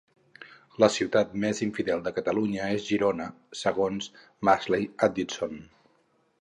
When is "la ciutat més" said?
0.83-1.61